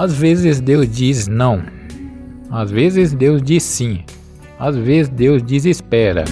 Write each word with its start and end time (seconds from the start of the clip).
Às 0.00 0.14
vezes 0.14 0.62
Deus 0.62 0.88
diz 0.90 1.28
não. 1.28 1.62
Às 2.50 2.70
vezes 2.70 3.12
Deus 3.12 3.42
diz 3.42 3.62
sim. 3.62 4.00
Às 4.58 4.74
vezes 4.74 5.10
Deus 5.10 5.42
diz 5.42 5.66
espera. 5.66 6.24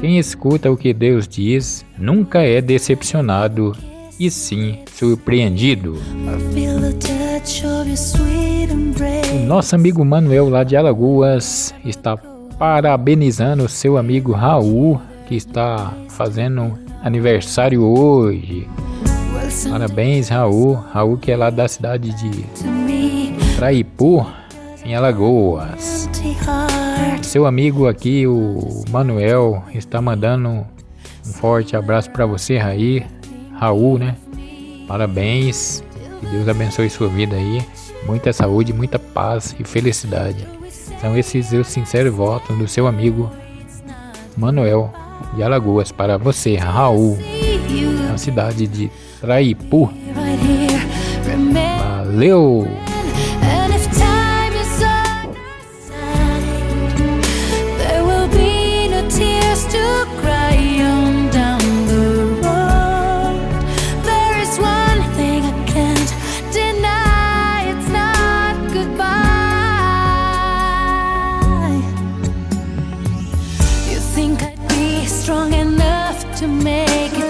Quem 0.00 0.16
escuta 0.16 0.70
o 0.70 0.76
que 0.76 0.94
Deus 0.94 1.26
diz 1.26 1.84
nunca 1.98 2.42
é 2.42 2.60
decepcionado 2.60 3.72
e 4.20 4.30
sim 4.30 4.78
surpreendido. 4.94 5.96
O 9.34 9.44
nosso 9.44 9.74
amigo 9.74 10.04
Manuel 10.04 10.48
lá 10.48 10.62
de 10.62 10.76
Alagoas 10.76 11.74
está 11.84 12.16
parabenizando 12.16 13.68
seu 13.68 13.98
amigo 13.98 14.30
Raul, 14.30 15.00
que 15.26 15.34
está 15.34 15.92
fazendo 16.08 16.78
aniversário 17.02 17.82
hoje. 17.82 18.68
Parabéns, 19.70 20.28
Raul. 20.28 20.74
Raul 20.74 21.16
que 21.18 21.32
é 21.32 21.36
lá 21.36 21.50
da 21.50 21.68
cidade 21.68 22.10
de 22.14 22.46
Traipu, 23.56 24.26
em 24.84 24.94
Alagoas. 24.94 26.08
Seu 27.22 27.46
amigo 27.46 27.86
aqui, 27.86 28.26
o 28.26 28.84
Manuel, 28.90 29.62
está 29.74 30.00
mandando 30.00 30.48
um 30.48 30.64
forte 31.24 31.76
abraço 31.76 32.10
para 32.10 32.26
você, 32.26 32.58
Raí. 32.58 33.04
Raul, 33.54 33.98
né? 33.98 34.16
Parabéns. 34.86 35.82
Que 36.20 36.26
Deus 36.26 36.48
abençoe 36.48 36.88
sua 36.88 37.08
vida 37.08 37.36
aí. 37.36 37.64
Muita 38.06 38.32
saúde, 38.32 38.72
muita 38.72 38.98
paz 38.98 39.54
e 39.58 39.64
felicidade. 39.64 40.46
São 41.00 41.16
esses 41.16 41.52
os 41.52 41.66
sinceros 41.66 42.14
votos 42.14 42.56
do 42.56 42.66
seu 42.66 42.86
amigo 42.86 43.30
Manuel 44.36 44.92
de 45.34 45.42
Alagoas 45.42 45.92
para 45.92 46.16
você, 46.16 46.56
Raul, 46.56 47.18
na 47.66 48.16
cidade 48.16 48.66
de 48.66 48.90
Traipu. 49.20 49.90
Valeu! 51.78 52.66
And. 52.68 52.96
There 57.78 58.04
will 58.04 58.28
be 58.28 58.88
no 58.88 59.08
tears 59.08 59.64
to 59.66 60.06
cry 60.20 60.56
down 61.32 61.60
the 61.86 62.24
road. 62.42 63.40
There 64.04 64.40
is 64.40 64.58
one 64.58 65.02
thing 65.16 65.42
can't 65.66 66.14
deny 66.52 67.64
it's 67.72 67.88
not 67.88 68.56
goodbye. 68.72 69.06
You 73.90 73.98
think 74.14 74.42
I'd 74.42 74.68
be 74.68 75.06
strong 75.06 75.52
enough 75.52 76.24
to 76.38 76.46
make 76.46 77.12
it 77.18 77.25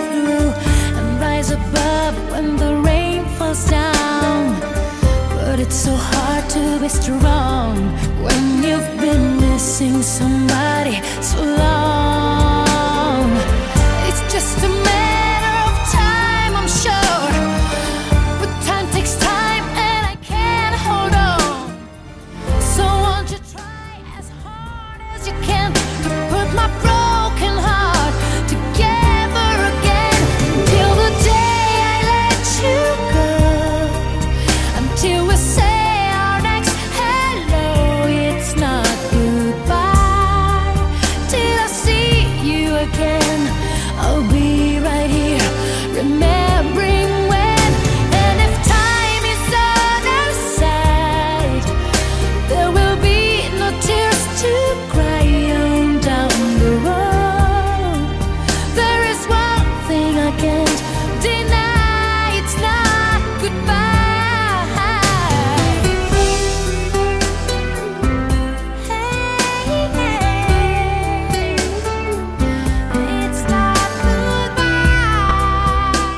so 5.76 5.94
hard 5.94 6.48
to 6.48 6.80
be 6.80 6.88
strong 6.88 7.76
when 8.24 8.62
you've 8.62 8.98
been 8.98 9.38
missing 9.38 10.00
somebody 10.00 11.02
so 11.20 11.44
long. 11.44 11.85